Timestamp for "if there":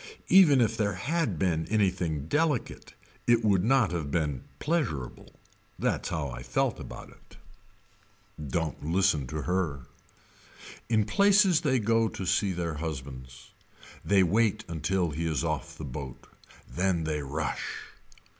0.61-0.95